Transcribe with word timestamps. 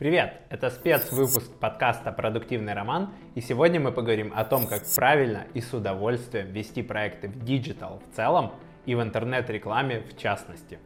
Привет! 0.00 0.32
Это 0.48 0.70
спецвыпуск 0.70 1.58
подкаста 1.60 2.10
«Продуктивный 2.10 2.72
роман», 2.72 3.10
и 3.34 3.42
сегодня 3.42 3.80
мы 3.80 3.92
поговорим 3.92 4.32
о 4.34 4.46
том, 4.46 4.66
как 4.66 4.80
правильно 4.96 5.44
и 5.52 5.60
с 5.60 5.74
удовольствием 5.74 6.50
вести 6.52 6.82
проекты 6.82 7.28
в 7.28 7.44
digital 7.44 8.00
в 8.10 8.16
целом 8.16 8.52
и 8.86 8.94
в 8.94 9.02
интернет-рекламе 9.02 10.00
в 10.00 10.16
частности. 10.16 10.78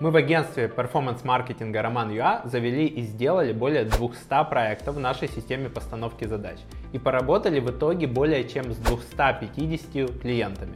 Мы 0.00 0.12
в 0.12 0.16
агентстве 0.16 0.68
performance 0.68 1.25
-маркетинга 1.25 1.82
Роман.ua 1.82 2.48
завели 2.48 2.86
и 2.86 3.02
сделали 3.02 3.52
более 3.52 3.82
200 3.84 4.48
проектов 4.48 4.94
в 4.94 5.00
нашей 5.00 5.26
системе 5.26 5.68
постановки 5.68 6.24
задач 6.24 6.58
и 6.92 7.00
поработали 7.00 7.58
в 7.58 7.68
итоге 7.68 8.06
более 8.06 8.48
чем 8.48 8.72
с 8.72 8.76
250 8.76 10.20
клиентами. 10.20 10.74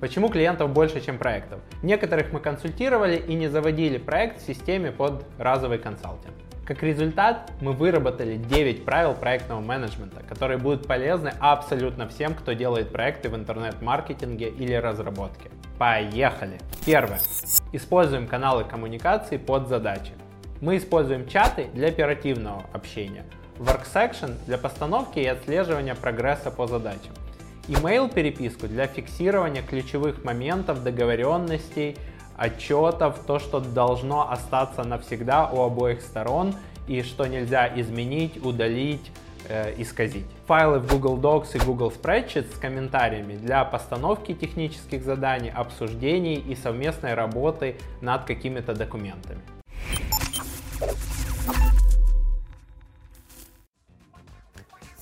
Почему 0.00 0.28
клиентов 0.28 0.72
больше, 0.72 1.00
чем 1.00 1.18
проектов? 1.18 1.60
Некоторых 1.84 2.32
мы 2.32 2.40
консультировали 2.40 3.14
и 3.16 3.34
не 3.34 3.46
заводили 3.46 3.96
проект 3.96 4.42
в 4.42 4.44
системе 4.44 4.90
под 4.90 5.24
разовый 5.38 5.78
консалтинг. 5.78 6.34
Как 6.66 6.82
результат, 6.82 7.52
мы 7.60 7.74
выработали 7.74 8.38
9 8.38 8.84
правил 8.84 9.14
проектного 9.14 9.60
менеджмента, 9.60 10.20
которые 10.28 10.58
будут 10.58 10.88
полезны 10.88 11.32
абсолютно 11.38 12.08
всем, 12.08 12.34
кто 12.34 12.54
делает 12.54 12.90
проекты 12.90 13.28
в 13.28 13.36
интернет-маркетинге 13.36 14.48
или 14.48 14.74
разработке. 14.74 15.50
Поехали! 15.78 16.58
Первое. 16.86 17.20
Используем 17.72 18.28
каналы 18.28 18.64
коммуникации 18.64 19.38
под 19.38 19.68
задачи. 19.68 20.12
Мы 20.60 20.76
используем 20.76 21.26
чаты 21.26 21.68
для 21.74 21.88
оперативного 21.88 22.64
общения, 22.72 23.24
WorkSection 23.58 24.36
для 24.46 24.56
постановки 24.56 25.18
и 25.18 25.26
отслеживания 25.26 25.94
прогресса 25.94 26.50
по 26.50 26.66
задачам, 26.66 27.12
email 27.66 28.12
переписку 28.12 28.68
для 28.68 28.86
фиксирования 28.86 29.62
ключевых 29.62 30.24
моментов 30.24 30.82
договоренностей, 30.84 31.96
отчетов, 32.36 33.18
то, 33.26 33.38
что 33.38 33.60
должно 33.60 34.30
остаться 34.30 34.84
навсегда 34.84 35.48
у 35.50 35.62
обоих 35.62 36.02
сторон 36.02 36.54
и 36.86 37.02
что 37.02 37.26
нельзя 37.26 37.68
изменить, 37.80 38.44
удалить, 38.44 39.10
э, 39.48 39.74
исказить. 39.78 40.26
Файлы 40.46 40.78
в 40.78 40.86
Google 40.88 41.18
Docs 41.18 41.56
и 41.56 41.58
Google 41.64 41.92
Spreadsheet 41.92 42.54
с 42.54 42.58
комментариями 42.58 43.36
для 43.36 43.64
постановки 43.64 44.34
технических 44.34 45.02
заданий, 45.02 45.50
обсуждений 45.50 46.36
и 46.36 46.54
совместной 46.54 47.14
работы 47.14 47.76
над 48.00 48.24
какими-то 48.24 48.74
документами. 48.74 49.40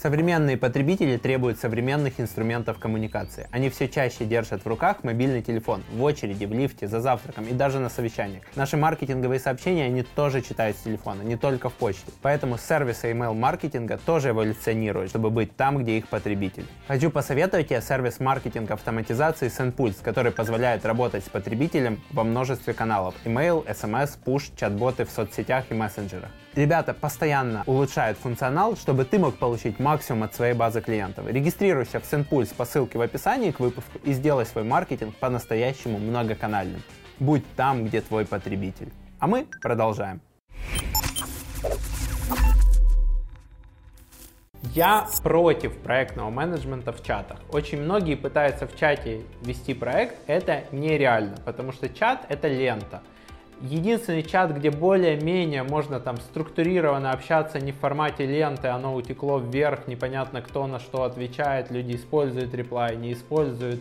Современные 0.02 0.56
потребители 0.56 1.16
требуют 1.16 1.60
современных 1.60 2.18
инструментов 2.18 2.80
коммуникации. 2.80 3.46
Они 3.52 3.70
все 3.70 3.88
чаще 3.88 4.24
держат 4.24 4.64
в 4.64 4.66
руках 4.66 5.04
мобильный 5.04 5.42
телефон, 5.42 5.84
в 5.92 6.02
очереди, 6.02 6.44
в 6.44 6.52
лифте, 6.52 6.88
за 6.88 7.00
завтраком 7.00 7.44
и 7.44 7.52
даже 7.52 7.78
на 7.78 7.88
совещаниях. 7.88 8.42
Наши 8.56 8.76
маркетинговые 8.76 9.38
сообщения 9.38 9.84
они 9.84 10.02
тоже 10.02 10.42
читают 10.42 10.76
с 10.76 10.80
телефона, 10.80 11.22
не 11.22 11.36
только 11.36 11.68
в 11.70 11.74
почте. 11.74 12.10
Поэтому 12.20 12.58
сервисы 12.58 13.12
email-маркетинга 13.12 13.96
тоже 13.96 14.30
эволюционируют, 14.30 15.10
чтобы 15.10 15.30
быть 15.30 15.54
там, 15.54 15.78
где 15.78 15.98
их 15.98 16.08
потребитель. 16.08 16.66
Хочу 16.88 17.08
посоветовать 17.08 17.68
тебе 17.68 17.80
сервис 17.80 18.18
маркетинга 18.18 18.74
автоматизации 18.74 19.46
SendPulse, 19.56 20.02
который 20.02 20.32
позволяет 20.32 20.84
работать 20.84 21.24
с 21.24 21.28
потребителем 21.28 22.00
во 22.10 22.24
множестве 22.24 22.74
каналов. 22.74 23.14
Email, 23.24 23.64
SMS, 23.64 24.18
push, 24.26 24.50
чат-боты 24.56 25.04
в 25.04 25.12
соцсетях 25.12 25.66
и 25.70 25.74
мессенджерах. 25.74 26.30
Ребята 26.54 26.92
постоянно 26.92 27.62
улучшают 27.64 28.18
функционал, 28.18 28.76
чтобы 28.76 29.06
ты 29.06 29.18
мог 29.18 29.36
получить 29.36 29.78
максимум 29.78 30.24
от 30.24 30.34
своей 30.34 30.52
базы 30.52 30.82
клиентов. 30.82 31.26
Регистрируйся 31.26 31.98
в 31.98 32.02
SendPulse 32.04 32.54
по 32.54 32.66
ссылке 32.66 32.98
в 32.98 33.00
описании 33.00 33.52
к 33.52 33.60
выпуску 33.60 33.98
и 34.04 34.12
сделай 34.12 34.44
свой 34.44 34.62
маркетинг 34.62 35.14
по-настоящему 35.16 35.98
многоканальным. 35.98 36.82
Будь 37.18 37.42
там, 37.56 37.86
где 37.86 38.02
твой 38.02 38.26
потребитель. 38.26 38.92
А 39.18 39.28
мы 39.28 39.46
продолжаем. 39.62 40.20
Я 44.74 45.06
против 45.22 45.78
проектного 45.78 46.28
менеджмента 46.28 46.92
в 46.92 47.02
чатах. 47.02 47.38
Очень 47.50 47.80
многие 47.80 48.14
пытаются 48.14 48.66
в 48.66 48.76
чате 48.76 49.22
вести 49.40 49.72
проект. 49.72 50.16
Это 50.26 50.64
нереально, 50.70 51.36
потому 51.46 51.72
что 51.72 51.88
чат 51.88 52.26
это 52.28 52.48
лента. 52.48 53.02
Единственный 53.62 54.24
чат, 54.24 54.52
где 54.56 54.70
более-менее 54.70 55.62
можно 55.62 56.00
там 56.00 56.16
структурированно 56.16 57.12
общаться 57.12 57.60
не 57.60 57.70
в 57.70 57.76
формате 57.76 58.26
ленты, 58.26 58.66
оно 58.66 58.92
утекло 58.92 59.38
вверх, 59.38 59.86
непонятно 59.86 60.42
кто 60.42 60.66
на 60.66 60.80
что 60.80 61.04
отвечает, 61.04 61.70
люди 61.70 61.94
используют 61.94 62.52
реплай, 62.54 62.96
не 62.96 63.12
используют, 63.12 63.80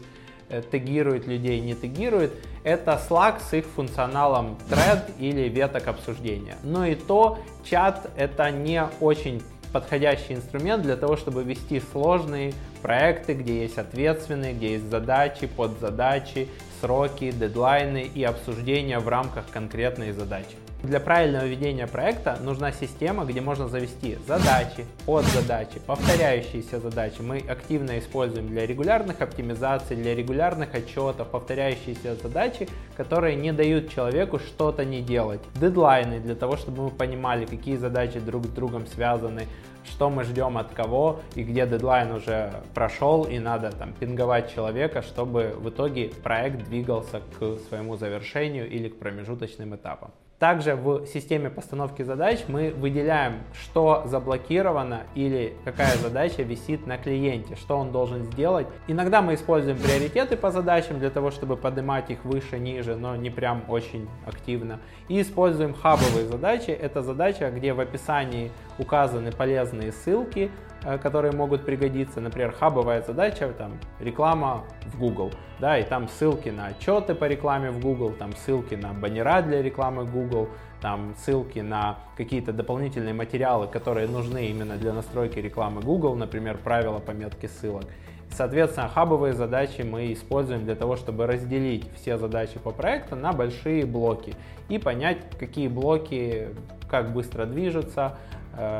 э, 0.50 0.62
тегируют 0.72 1.25
людей, 1.25 1.59
не 1.62 1.74
тегируют, 1.74 2.31
это 2.64 3.02
Slack 3.09 3.42
с 3.42 3.53
их 3.53 3.66
функционалом 3.66 4.59
thread 4.69 5.14
или 5.18 5.50
веток 5.50 5.88
обсуждения. 5.88 6.58
Но 6.62 6.86
и 6.86 6.94
то 6.94 7.40
чат 7.63 8.12
это 8.16 8.52
не 8.52 8.84
очень 9.00 9.42
подходящий 9.74 10.36
инструмент 10.36 10.84
для 10.84 10.96
того, 10.96 11.18
чтобы 11.18 11.44
вести 11.44 11.81
сложные 11.92 12.53
проекты, 12.84 13.34
где 13.34 13.62
есть 13.62 13.80
ответственные, 13.80 14.53
где 14.53 14.74
есть 14.74 14.90
задачи, 14.92 15.48
подзадачи, 15.48 16.50
сроки, 16.81 17.31
дедлайны 17.31 18.09
и 18.14 18.24
обсуждения 18.24 19.00
в 19.00 19.08
рамках 19.08 19.46
конкретной 19.53 20.12
задачи. 20.12 20.56
Для 20.84 21.00
правильного 21.00 21.46
ведения 21.46 21.86
проекта 21.86 22.40
нужна 22.42 22.72
система, 22.72 23.24
где 23.25 23.40
можно 23.40 23.68
завести 23.68 24.18
задачи, 24.28 24.84
подзадачи, 25.06 25.80
повторяющиеся 25.86 26.80
задачи. 26.80 27.22
Мы 27.22 27.38
активно 27.38 28.00
используем 28.00 28.47
для 28.47 28.66
регулярных 28.66 29.22
оптимизаций, 29.22 29.96
для 29.96 30.16
регулярных 30.16 30.74
отчетов, 30.74 31.28
повторяющиеся 31.28 32.16
задачи, 32.16 32.68
которые 32.98 33.36
не 33.36 33.53
дают 33.53 33.94
человеку 33.94 34.40
что-то 34.40 34.84
не 34.84 35.03
делать. 35.03 35.42
Дедлайны 35.53 36.19
для 36.19 36.34
того, 36.34 36.58
чтобы 36.58 36.86
мы 36.86 36.90
понимали, 36.90 37.46
какие 37.46 37.75
задачи 37.75 38.19
друг 38.19 38.48
с 38.48 38.50
другом 38.50 38.88
связаны, 38.88 39.46
что 39.84 40.09
мы 40.09 40.24
ждем 40.24 40.58
от 40.58 40.74
кого 40.74 41.19
и 41.36 41.44
где 41.44 41.66
дедлайн 41.66 42.12
уже 42.12 42.52
прошел 42.74 43.24
и 43.24 43.40
надо 43.40 43.72
там 43.72 43.94
пинговать 43.94 44.53
человека, 44.53 45.02
чтобы 45.02 45.56
в 45.58 45.69
итоге 45.69 46.12
проект 46.24 46.66
двигался 46.66 47.22
к 47.40 47.58
своему 47.68 47.96
завершению 47.96 48.69
или 48.69 48.90
к 48.90 49.00
промежуточным 49.00 49.75
этапам. 49.75 50.12
Также 50.42 50.75
в 50.75 51.06
системе 51.06 51.52
постановки 51.52 52.02
задач 52.02 52.46
мы 52.47 52.72
выделяем, 52.72 53.44
что 53.53 54.02
заблокировано 54.08 55.03
или 55.14 55.53
какая 55.64 55.96
задача 55.98 56.42
висит 56.42 56.88
на 56.88 56.98
клиенте, 56.98 57.56
что 57.56 57.78
он 57.78 57.92
должен 57.92 58.24
сделать. 58.24 58.66
Иногда 58.88 59.22
мы 59.22 59.36
используем 59.36 59.78
приоритеты 59.78 60.38
по 60.38 60.50
задачам 60.50 60.98
для 60.98 61.12
того, 61.12 61.30
чтобы 61.30 61.58
поднимать 61.58 62.09
их 62.09 62.25
выше, 62.25 62.58
ниже, 62.58 62.96
но 62.96 63.16
не 63.16 63.30
прям 63.30 63.66
очень 63.68 64.09
активно. 64.25 64.80
И 65.09 65.22
используем 65.22 65.75
хабовые 65.75 66.25
задачи. 66.25 66.72
Это 66.72 67.03
задача, 67.03 67.52
где 67.52 67.74
в 67.74 67.80
описании 67.80 68.50
указаны 68.81 69.31
полезные 69.31 69.92
ссылки, 69.92 70.52
Э, 70.84 70.97
которые 70.97 71.31
могут 71.31 71.64
пригодиться. 71.64 72.22
Например, 72.22 72.52
хабовая 72.52 73.03
задача, 73.03 73.53
там, 73.56 73.78
реклама 74.00 74.64
в 74.88 74.97
Google, 74.97 75.31
да, 75.59 75.78
и 75.78 75.84
там 75.84 76.08
ссылки 76.08 76.50
на 76.50 76.68
отчеты 76.68 77.14
по 77.14 77.25
рекламе 77.25 77.69
в 77.69 77.80
Google, 77.80 78.14
там 78.14 78.36
ссылки 78.36 78.74
на 78.74 78.92
баннера 78.92 79.44
для 79.44 79.62
рекламы 79.62 80.06
Google, 80.06 80.50
там 80.81 81.14
ссылки 81.19 81.59
на 81.59 82.00
какие-то 82.18 82.52
дополнительные 82.52 83.14
материалы, 83.14 83.68
которые 83.68 84.08
нужны 84.08 84.47
именно 84.47 84.75
для 84.75 84.92
настройки 84.92 85.38
рекламы 85.38 85.81
Google, 85.81 86.16
например, 86.16 86.58
правила 86.58 86.98
пометки 86.98 87.46
ссылок. 87.46 87.86
Соответственно, 88.31 88.90
хабовые 88.90 89.34
задачи 89.34 89.84
мы 89.84 90.12
используем 90.13 90.66
для 90.66 90.75
того, 90.75 90.96
чтобы 90.96 91.28
разделить 91.28 91.86
все 91.94 92.18
задачи 92.18 92.58
по 92.58 92.72
проекту 92.72 93.16
на 93.16 93.34
большие 93.34 93.86
блоки 93.86 94.34
и 94.68 94.80
понять, 94.80 95.18
какие 95.38 95.68
блоки 95.68 96.48
как 96.90 97.13
быстро 97.13 97.46
движутся, 97.46 98.18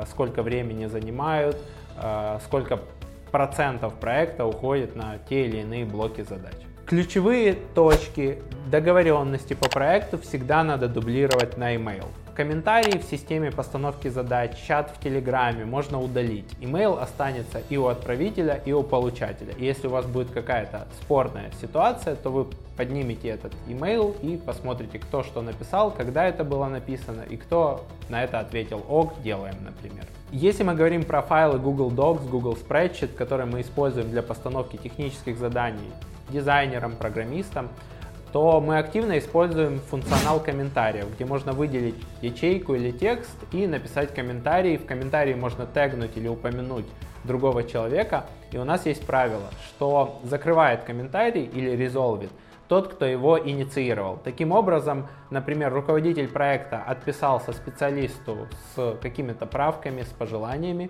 сколько 0.08 0.44
времени 0.44 0.86
занимают, 0.88 1.58
Э, 1.98 2.40
сколько 2.46 2.80
процентов 3.32 3.94
проекта 3.96 4.46
уходит 4.46 4.96
на 4.96 5.18
те 5.30 5.46
или 5.46 5.62
иные 5.62 5.86
блоки 5.86 6.22
задач. 6.22 6.56
Ключевые 6.86 7.56
точки 7.76 8.42
договоренности 8.70 9.54
по 9.54 9.70
проекту 9.70 10.18
всегда 10.18 10.64
надо 10.64 10.88
дублировать 10.88 11.58
на 11.58 11.76
email. 11.76 12.06
Комментарии 12.42 12.98
в 12.98 13.04
системе 13.04 13.52
постановки 13.52 14.08
задач, 14.08 14.58
чат 14.68 14.90
в 14.98 15.00
Телеграме 15.00 15.64
можно 15.64 16.02
удалить. 16.02 16.52
Email 16.60 17.00
останется 17.00 17.62
и 17.70 17.78
у 17.78 17.86
отправителя, 17.86 18.60
и 18.66 18.72
у 18.72 18.82
получателя. 18.82 19.54
И 19.60 19.64
если 19.64 19.86
у 19.86 19.92
вас 19.92 20.08
будет 20.08 20.32
какая-то 20.32 20.88
спорная 21.00 21.52
ситуация, 21.62 22.16
то 22.16 22.32
вы 22.32 22.48
поднимете 22.76 23.28
этот 23.28 23.54
email 23.68 24.20
и 24.24 24.38
посмотрите, 24.38 24.98
кто 24.98 25.22
что 25.22 25.44
написал, 25.44 25.92
когда 25.92 26.26
это 26.26 26.44
было 26.44 26.66
написано 26.66 27.22
и 27.30 27.38
кто 27.38 27.86
на 28.10 28.24
это 28.24 28.40
ответил 28.40 28.84
ок, 28.90 29.22
делаем, 29.22 29.58
например. 29.64 30.06
Если 30.32 30.64
мы 30.64 30.74
говорим 30.74 31.04
про 31.04 31.22
файлы 31.22 31.60
Google 31.60 31.92
Docs, 31.92 32.28
Google 32.28 32.58
Spreadsheet, 32.58 33.14
которые 33.14 33.46
мы 33.46 33.62
используем 33.62 34.10
для 34.10 34.24
постановки 34.24 34.78
технических 34.78 35.38
заданий 35.38 35.92
дизайнерам, 36.32 36.96
программистам, 36.96 37.70
то 38.32 38.62
мы 38.62 38.78
активно 38.78 39.18
используем 39.18 39.80
функционал 39.80 40.40
комментариев, 40.40 41.08
где 41.14 41.26
можно 41.26 41.52
выделить 41.54 41.96
ячейку 42.22 42.76
или 42.76 42.92
текст 42.92 43.36
и 43.52 43.68
написать 43.68 44.14
комментарий. 44.14 44.78
В 44.78 44.86
комментарии 44.86 45.34
можно 45.34 45.66
тегнуть 45.66 46.16
или 46.16 46.28
упомянуть 46.28 46.86
другого 47.24 47.64
человека. 47.64 48.26
И 48.52 48.58
у 48.58 48.64
нас 48.64 48.86
есть 48.86 49.06
правило, 49.06 49.50
что 49.68 50.20
закрывает 50.24 50.84
комментарий 50.84 51.44
или 51.44 51.72
резолвит 51.72 52.32
тот, 52.68 52.88
кто 52.88 53.06
его 53.06 53.38
инициировал. 53.38 54.18
Таким 54.24 54.54
образом, 54.54 55.08
например, 55.30 55.74
руководитель 55.74 56.30
проекта 56.30 56.82
отписался 56.82 57.52
специалисту 57.52 58.48
с 58.74 58.98
какими-то 59.02 59.46
правками, 59.46 60.04
с 60.04 60.08
пожеланиями, 60.08 60.90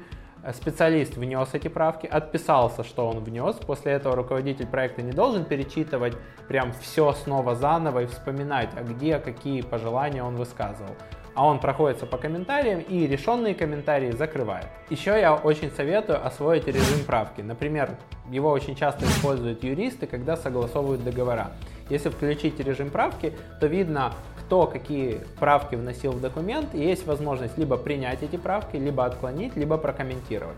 специалист 0.53 1.15
внес 1.15 1.49
эти 1.53 1.67
правки, 1.67 2.07
отписался, 2.07 2.83
что 2.83 3.07
он 3.07 3.23
внес. 3.23 3.55
После 3.55 3.93
этого 3.93 4.15
руководитель 4.15 4.67
проекта 4.67 5.01
не 5.01 5.11
должен 5.11 5.45
перечитывать 5.45 6.13
прям 6.47 6.73
все 6.73 7.11
снова 7.13 7.55
заново 7.55 8.03
и 8.03 8.05
вспоминать, 8.07 8.69
а 8.75 8.83
где 8.83 9.19
какие 9.19 9.61
пожелания 9.61 10.23
он 10.23 10.35
высказывал 10.35 10.95
а 11.33 11.45
он 11.45 11.59
проходится 11.59 12.05
по 12.05 12.17
комментариям 12.17 12.79
и 12.79 13.07
решенные 13.07 13.55
комментарии 13.55 14.11
закрывает. 14.11 14.67
Еще 14.89 15.11
я 15.19 15.35
очень 15.35 15.71
советую 15.71 16.25
освоить 16.25 16.67
режим 16.67 17.05
правки. 17.05 17.41
Например, 17.41 17.97
его 18.29 18.49
очень 18.51 18.75
часто 18.75 19.05
используют 19.05 19.63
юристы, 19.63 20.07
когда 20.07 20.35
согласовывают 20.35 21.03
договора. 21.03 21.51
Если 21.89 22.09
включить 22.09 22.59
режим 22.59 22.89
правки, 22.89 23.33
то 23.59 23.67
видно, 23.67 24.13
кто 24.51 24.67
какие 24.67 25.21
правки 25.39 25.75
вносил 25.75 26.11
в 26.11 26.19
документ, 26.19 26.75
и 26.75 26.83
есть 26.83 27.07
возможность 27.07 27.57
либо 27.57 27.77
принять 27.77 28.21
эти 28.21 28.35
правки, 28.35 28.75
либо 28.75 29.05
отклонить, 29.05 29.55
либо 29.55 29.77
прокомментировать. 29.77 30.57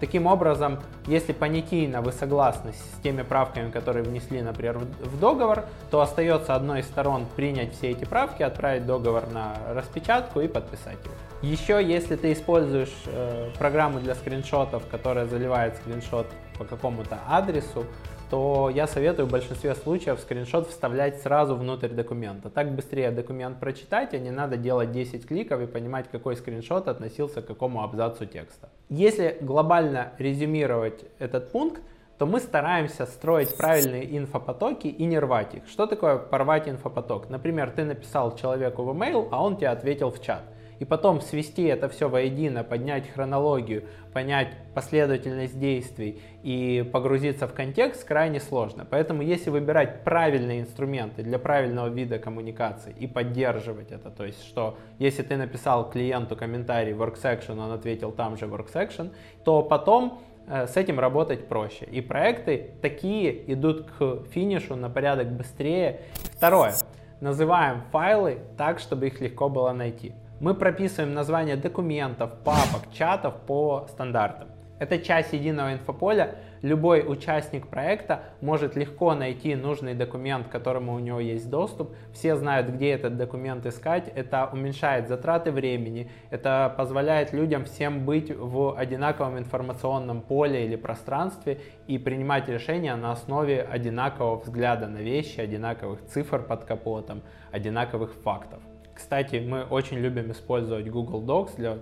Таким 0.00 0.26
образом, 0.26 0.78
если 1.06 1.34
понятийно 1.34 2.00
вы 2.00 2.12
согласны 2.12 2.72
с 2.72 3.02
теми 3.02 3.20
правками, 3.20 3.70
которые 3.70 4.02
внесли, 4.02 4.40
например, 4.40 4.78
в 4.78 5.20
договор, 5.20 5.66
то 5.90 6.00
остается 6.00 6.54
одной 6.54 6.80
из 6.80 6.86
сторон 6.86 7.26
принять 7.36 7.74
все 7.74 7.90
эти 7.90 8.06
правки, 8.06 8.42
отправить 8.42 8.86
договор 8.86 9.24
на 9.30 9.54
распечатку 9.74 10.40
и 10.40 10.48
подписать 10.48 10.96
его. 11.04 11.14
Еще, 11.42 11.84
если 11.84 12.16
ты 12.16 12.32
используешь 12.32 12.94
э, 13.08 13.50
программу 13.58 14.00
для 14.00 14.14
скриншотов, 14.14 14.86
которая 14.86 15.26
заливает 15.26 15.76
скриншот 15.76 16.28
по 16.56 16.64
какому-то 16.64 17.18
адресу, 17.28 17.84
то 18.30 18.70
я 18.70 18.86
советую 18.86 19.26
в 19.26 19.30
большинстве 19.30 19.74
случаев 19.74 20.18
скриншот 20.20 20.68
вставлять 20.68 21.20
сразу 21.22 21.56
внутрь 21.56 21.88
документа. 21.88 22.50
Так 22.50 22.74
быстрее 22.74 23.10
документ 23.10 23.60
прочитать, 23.60 24.14
а 24.14 24.18
не 24.18 24.30
надо 24.30 24.56
делать 24.56 24.92
10 24.92 25.26
кликов 25.26 25.60
и 25.60 25.66
понимать, 25.66 26.08
какой 26.10 26.36
скриншот 26.36 26.88
относился 26.88 27.42
к 27.42 27.46
какому 27.46 27.82
абзацу 27.82 28.26
текста. 28.26 28.68
Если 28.88 29.38
глобально 29.40 30.12
резюмировать 30.18 31.04
этот 31.18 31.50
пункт, 31.52 31.82
то 32.18 32.26
мы 32.26 32.40
стараемся 32.40 33.06
строить 33.06 33.56
правильные 33.56 34.16
инфопотоки 34.16 34.86
и 34.86 35.04
не 35.04 35.18
рвать 35.18 35.54
их. 35.54 35.66
Что 35.66 35.86
такое 35.86 36.18
порвать 36.18 36.68
инфопоток? 36.68 37.28
Например, 37.28 37.70
ты 37.70 37.84
написал 37.84 38.36
человеку 38.36 38.84
в 38.84 38.90
email, 38.90 39.28
а 39.32 39.42
он 39.42 39.56
тебе 39.56 39.68
ответил 39.68 40.10
в 40.10 40.22
чат 40.22 40.42
и 40.78 40.84
потом 40.84 41.20
свести 41.20 41.64
это 41.64 41.88
все 41.88 42.08
воедино, 42.08 42.64
поднять 42.64 43.08
хронологию, 43.10 43.84
понять 44.12 44.48
последовательность 44.74 45.58
действий 45.58 46.20
и 46.42 46.88
погрузиться 46.92 47.46
в 47.46 47.52
контекст 47.52 48.04
крайне 48.04 48.40
сложно. 48.40 48.86
Поэтому 48.88 49.22
если 49.22 49.50
выбирать 49.50 50.04
правильные 50.04 50.60
инструменты 50.60 51.22
для 51.22 51.38
правильного 51.38 51.88
вида 51.88 52.18
коммуникации 52.18 52.94
и 52.98 53.06
поддерживать 53.06 53.92
это, 53.92 54.10
то 54.10 54.24
есть 54.24 54.44
что 54.46 54.78
если 54.98 55.22
ты 55.22 55.36
написал 55.36 55.90
клиенту 55.90 56.36
комментарий 56.36 56.92
worksection, 56.92 57.60
он 57.60 57.72
ответил 57.72 58.12
там 58.12 58.36
же 58.36 58.46
worksection, 58.46 59.10
то 59.44 59.62
потом 59.62 60.22
э, 60.46 60.66
с 60.66 60.76
этим 60.76 61.00
работать 61.00 61.48
проще. 61.48 61.84
И 61.86 62.00
проекты 62.00 62.70
такие 62.82 63.52
идут 63.52 63.90
к 63.98 64.24
финишу 64.32 64.76
на 64.76 64.90
порядок 64.90 65.32
быстрее. 65.32 66.00
Второе. 66.36 66.74
Называем 67.20 67.82
файлы 67.90 68.38
так, 68.56 68.78
чтобы 68.78 69.06
их 69.06 69.20
легко 69.20 69.48
было 69.48 69.72
найти. 69.72 70.12
Мы 70.40 70.54
прописываем 70.54 71.14
название 71.14 71.56
документов, 71.56 72.34
папок, 72.44 72.92
чатов 72.92 73.34
по 73.46 73.86
стандартам. 73.88 74.48
Это 74.80 74.98
часть 74.98 75.32
единого 75.32 75.72
инфополя. 75.72 76.34
Любой 76.60 77.04
участник 77.06 77.68
проекта 77.68 78.22
может 78.40 78.74
легко 78.74 79.14
найти 79.14 79.54
нужный 79.54 79.94
документ, 79.94 80.48
к 80.48 80.50
которому 80.50 80.94
у 80.94 80.98
него 80.98 81.20
есть 81.20 81.48
доступ. 81.48 81.94
Все 82.12 82.34
знают, 82.34 82.68
где 82.68 82.90
этот 82.90 83.16
документ 83.16 83.64
искать. 83.66 84.08
Это 84.08 84.50
уменьшает 84.52 85.06
затраты 85.06 85.52
времени. 85.52 86.10
Это 86.30 86.74
позволяет 86.76 87.32
людям 87.32 87.64
всем 87.64 88.04
быть 88.04 88.34
в 88.36 88.76
одинаковом 88.76 89.38
информационном 89.38 90.20
поле 90.20 90.66
или 90.66 90.74
пространстве 90.74 91.60
и 91.86 91.96
принимать 91.96 92.48
решения 92.48 92.96
на 92.96 93.12
основе 93.12 93.62
одинакового 93.62 94.40
взгляда 94.40 94.88
на 94.88 94.98
вещи, 94.98 95.40
одинаковых 95.40 96.04
цифр 96.06 96.42
под 96.42 96.64
капотом, 96.64 97.22
одинаковых 97.52 98.14
фактов. 98.14 98.60
Кстати, 98.94 99.36
мы 99.36 99.64
очень 99.64 99.98
любим 99.98 100.30
использовать 100.30 100.88
Google 100.88 101.22
Docs 101.22 101.56
для 101.56 101.78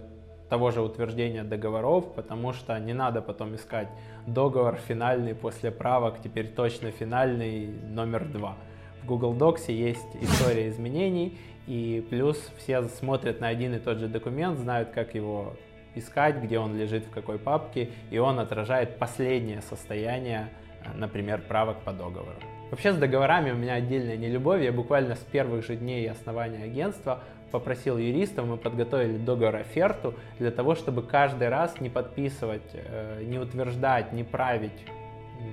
того 0.48 0.70
же 0.70 0.82
утверждения 0.82 1.44
договоров, 1.44 2.12
потому 2.14 2.52
что 2.52 2.78
не 2.78 2.92
надо 2.92 3.22
потом 3.22 3.54
искать 3.54 3.88
договор 4.26 4.76
финальный 4.76 5.34
после 5.34 5.70
правок, 5.70 6.20
теперь 6.22 6.48
точно 6.48 6.90
финальный 6.90 7.68
номер 7.88 8.26
два. 8.26 8.56
В 9.02 9.06
Google 9.06 9.34
Docs 9.34 9.72
есть 9.72 10.16
история 10.20 10.68
изменений, 10.68 11.38
и 11.66 12.06
плюс 12.10 12.36
все 12.58 12.82
смотрят 12.84 13.40
на 13.40 13.48
один 13.48 13.74
и 13.74 13.78
тот 13.78 13.98
же 13.98 14.08
документ, 14.08 14.58
знают, 14.58 14.90
как 14.90 15.14
его 15.14 15.54
искать, 15.94 16.36
где 16.42 16.58
он 16.58 16.76
лежит, 16.76 17.06
в 17.06 17.10
какой 17.10 17.38
папке, 17.38 17.90
и 18.10 18.18
он 18.18 18.38
отражает 18.38 18.98
последнее 18.98 19.62
состояние, 19.62 20.48
например, 20.94 21.42
правок 21.48 21.78
по 21.80 21.92
договору. 21.92 22.36
Вообще 22.72 22.94
с 22.94 22.96
договорами 22.96 23.50
у 23.50 23.54
меня 23.54 23.74
отдельная 23.74 24.16
нелюбовь. 24.16 24.62
Я 24.62 24.72
буквально 24.72 25.14
с 25.14 25.18
первых 25.18 25.62
же 25.62 25.76
дней 25.76 26.10
основания 26.10 26.64
агентства 26.64 27.20
попросил 27.50 27.98
юристов, 27.98 28.46
мы 28.46 28.56
подготовили 28.56 29.18
договор 29.18 29.56
оферту 29.56 30.14
для 30.38 30.50
того, 30.50 30.74
чтобы 30.74 31.02
каждый 31.02 31.50
раз 31.50 31.78
не 31.80 31.90
подписывать, 31.90 32.62
э, 32.72 33.24
не 33.24 33.38
утверждать, 33.38 34.14
не 34.14 34.24
править 34.24 34.86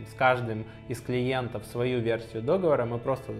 с 0.09 0.13
каждым 0.13 0.63
из 0.87 1.01
клиентов 1.01 1.65
свою 1.65 1.99
версию 1.99 2.41
договора. 2.41 2.85
Мы 2.85 2.99
просто 2.99 3.33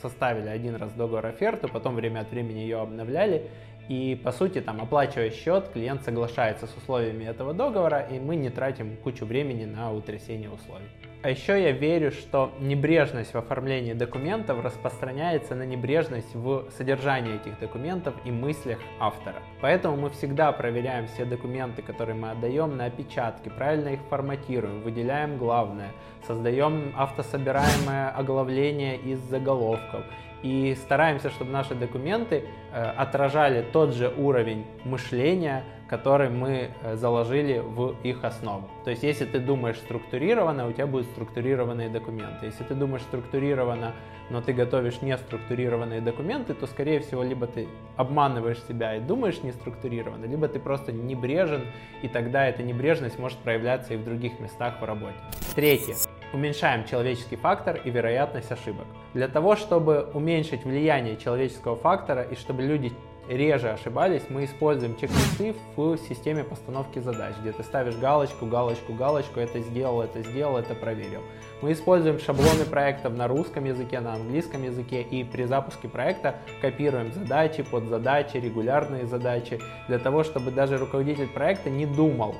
составили 0.00 0.48
один 0.48 0.76
раз 0.76 0.90
договор 0.92 1.26
оферту, 1.26 1.68
потом 1.68 1.96
время 1.96 2.20
от 2.20 2.30
времени 2.30 2.60
ее 2.60 2.80
обновляли. 2.80 3.50
И 3.88 4.20
по 4.22 4.32
сути, 4.32 4.60
там, 4.60 4.82
оплачивая 4.82 5.30
счет, 5.30 5.70
клиент 5.72 6.02
соглашается 6.02 6.66
с 6.66 6.76
условиями 6.76 7.24
этого 7.24 7.54
договора, 7.54 8.00
и 8.00 8.20
мы 8.20 8.36
не 8.36 8.50
тратим 8.50 8.96
кучу 8.96 9.24
времени 9.24 9.64
на 9.64 9.92
утрясение 9.92 10.50
условий. 10.50 10.88
А 11.20 11.30
еще 11.30 11.60
я 11.60 11.72
верю, 11.72 12.12
что 12.12 12.52
небрежность 12.60 13.34
в 13.34 13.38
оформлении 13.38 13.92
документов 13.92 14.62
распространяется 14.62 15.56
на 15.56 15.64
небрежность 15.64 16.32
в 16.34 16.66
содержании 16.76 17.34
этих 17.34 17.58
документов 17.58 18.14
и 18.24 18.30
мыслях 18.30 18.78
автора. 19.00 19.42
Поэтому 19.60 19.96
мы 19.96 20.10
всегда 20.10 20.52
проверяем 20.52 21.08
все 21.08 21.24
документы, 21.24 21.82
которые 21.82 22.14
мы 22.14 22.30
отдаем 22.30 22.76
на 22.76 22.84
опечатки, 22.84 23.48
правильно 23.48 23.88
их 23.88 24.00
форматируем, 24.08 24.82
выделяем 24.82 25.38
главное, 25.38 25.90
создаем 26.24 26.92
автособираемое 26.96 28.10
оглавление 28.10 28.96
из 28.98 29.18
заголовков 29.18 30.04
и 30.42 30.76
стараемся, 30.80 31.30
чтобы 31.30 31.50
наши 31.50 31.74
документы 31.74 32.44
э, 32.72 32.82
отражали 32.82 33.64
тот 33.72 33.94
же 33.94 34.12
уровень 34.16 34.64
мышления, 34.84 35.64
который 35.88 36.28
мы 36.28 36.70
э, 36.82 36.96
заложили 36.96 37.58
в 37.58 37.96
их 38.02 38.24
основу. 38.24 38.68
То 38.84 38.90
есть, 38.90 39.02
если 39.02 39.24
ты 39.24 39.38
думаешь 39.38 39.78
структурированно, 39.78 40.68
у 40.68 40.72
тебя 40.72 40.86
будут 40.86 41.06
структурированные 41.08 41.88
документы. 41.88 42.46
Если 42.46 42.64
ты 42.64 42.74
думаешь 42.74 43.02
структурированно, 43.02 43.94
но 44.30 44.42
ты 44.42 44.52
готовишь 44.52 45.00
не 45.00 45.16
структурированные 45.16 46.00
документы, 46.00 46.54
то, 46.54 46.66
скорее 46.66 47.00
всего, 47.00 47.22
либо 47.22 47.46
ты 47.46 47.66
обманываешь 47.96 48.62
себя 48.64 48.96
и 48.96 49.00
думаешь 49.00 49.42
не 49.42 49.52
структурированно, 49.52 50.26
либо 50.26 50.48
ты 50.48 50.58
просто 50.60 50.92
небрежен, 50.92 51.62
и 52.02 52.08
тогда 52.08 52.46
эта 52.46 52.62
небрежность 52.62 53.18
может 53.18 53.38
проявляться 53.38 53.94
и 53.94 53.96
в 53.96 54.04
других 54.04 54.38
местах 54.38 54.80
в 54.80 54.84
работе. 54.84 55.16
Третье. 55.54 55.94
Уменьшаем 56.32 56.84
человеческий 56.84 57.36
фактор 57.36 57.80
и 57.82 57.90
вероятность 57.90 58.52
ошибок. 58.52 58.86
Для 59.14 59.28
того, 59.28 59.56
чтобы 59.56 60.10
уменьшить 60.12 60.64
влияние 60.64 61.16
человеческого 61.16 61.76
фактора 61.76 62.22
и 62.22 62.34
чтобы 62.34 62.62
люди 62.62 62.92
реже 63.28 63.70
ошибались, 63.70 64.22
мы 64.28 64.44
используем 64.44 64.96
чек-листы 64.96 65.54
в 65.76 65.96
системе 65.98 66.44
постановки 66.44 66.98
задач, 66.98 67.34
где 67.40 67.52
ты 67.52 67.62
ставишь 67.62 67.96
галочку, 67.96 68.46
галочку, 68.46 68.92
галочку, 68.92 69.40
это 69.40 69.60
сделал, 69.60 70.02
это 70.02 70.22
сделал, 70.22 70.58
это 70.58 70.74
проверил. 70.74 71.22
Мы 71.62 71.72
используем 71.72 72.18
шаблоны 72.18 72.64
проектов 72.64 73.14
на 73.14 73.26
русском 73.26 73.64
языке, 73.64 74.00
на 74.00 74.14
английском 74.14 74.62
языке 74.62 75.02
и 75.02 75.24
при 75.24 75.44
запуске 75.44 75.88
проекта 75.88 76.36
копируем 76.60 77.12
задачи, 77.12 77.62
подзадачи, 77.62 78.36
регулярные 78.36 79.06
задачи, 79.06 79.60
для 79.88 79.98
того, 79.98 80.24
чтобы 80.24 80.50
даже 80.50 80.76
руководитель 80.76 81.28
проекта 81.28 81.70
не 81.70 81.86
думал, 81.86 82.34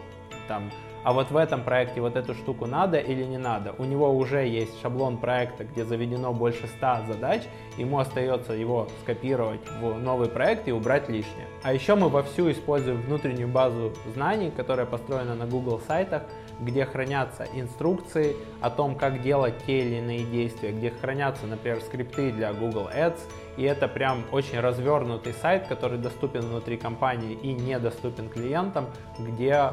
там, 0.46 0.70
а 1.04 1.12
вот 1.12 1.30
в 1.30 1.36
этом 1.36 1.62
проекте 1.62 2.00
вот 2.00 2.16
эту 2.16 2.34
штуку 2.34 2.66
надо 2.66 2.98
или 2.98 3.24
не 3.24 3.38
надо. 3.38 3.74
У 3.78 3.84
него 3.84 4.10
уже 4.10 4.46
есть 4.46 4.80
шаблон 4.80 5.18
проекта, 5.18 5.64
где 5.64 5.84
заведено 5.84 6.32
больше 6.32 6.66
100 6.66 7.12
задач, 7.12 7.42
ему 7.76 7.98
остается 7.98 8.52
его 8.52 8.88
скопировать 9.02 9.60
в 9.80 10.00
новый 10.00 10.28
проект 10.28 10.68
и 10.68 10.72
убрать 10.72 11.08
лишнее. 11.08 11.46
А 11.62 11.72
еще 11.72 11.94
мы 11.94 12.08
вовсю 12.08 12.50
используем 12.50 13.00
внутреннюю 13.02 13.48
базу 13.48 13.92
знаний, 14.14 14.50
которая 14.50 14.86
построена 14.86 15.34
на 15.34 15.46
Google 15.46 15.80
сайтах, 15.86 16.22
где 16.60 16.84
хранятся 16.84 17.46
инструкции 17.54 18.36
о 18.60 18.70
том, 18.70 18.96
как 18.96 19.22
делать 19.22 19.54
те 19.66 19.80
или 19.80 19.96
иные 19.96 20.24
действия, 20.24 20.72
где 20.72 20.90
хранятся, 20.90 21.46
например, 21.46 21.80
скрипты 21.80 22.32
для 22.32 22.52
Google 22.52 22.88
Ads, 22.94 23.20
и 23.58 23.64
это 23.64 23.88
прям 23.88 24.24
очень 24.30 24.60
развернутый 24.60 25.34
сайт, 25.34 25.66
который 25.66 25.98
доступен 25.98 26.42
внутри 26.42 26.76
компании 26.76 27.34
и 27.34 27.52
недоступен 27.52 28.28
клиентам, 28.28 28.86
где 29.18 29.72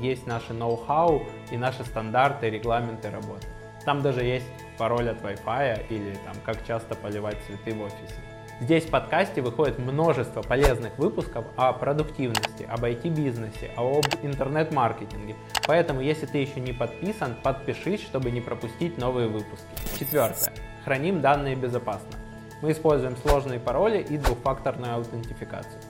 есть 0.00 0.26
наши 0.28 0.54
ноу-хау 0.54 1.24
и 1.50 1.56
наши 1.56 1.84
стандарты, 1.84 2.48
регламенты 2.48 3.10
работы. 3.10 3.48
Там 3.84 4.02
даже 4.02 4.22
есть 4.22 4.46
пароль 4.78 5.10
от 5.10 5.20
Wi-Fi 5.20 5.86
или 5.88 6.14
там, 6.24 6.34
как 6.44 6.64
часто 6.64 6.94
поливать 6.94 7.36
цветы 7.46 7.74
в 7.74 7.82
офисе. 7.82 8.14
Здесь 8.60 8.84
в 8.84 8.90
подкасте 8.90 9.40
выходит 9.40 9.78
множество 9.78 10.42
полезных 10.42 10.96
выпусков 10.96 11.44
о 11.56 11.72
продуктивности, 11.72 12.68
об 12.68 12.84
IT-бизнесе, 12.84 13.70
об 13.76 14.04
интернет-маркетинге. 14.22 15.34
Поэтому, 15.66 16.00
если 16.00 16.26
ты 16.26 16.38
еще 16.38 16.60
не 16.60 16.72
подписан, 16.72 17.34
подпишись, 17.42 18.02
чтобы 18.02 18.30
не 18.30 18.40
пропустить 18.40 18.96
новые 18.96 19.26
выпуски. 19.26 19.66
Четвертое. 19.98 20.52
Храним 20.84 21.20
данные 21.20 21.56
безопасно. 21.56 22.27
Мы 22.62 22.72
используем 22.72 23.16
сложные 23.16 23.60
пароли 23.60 23.98
и 23.98 24.18
двухфакторную 24.18 24.94
аутентификацию. 24.94 25.80